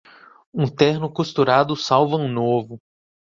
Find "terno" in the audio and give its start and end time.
0.67-1.13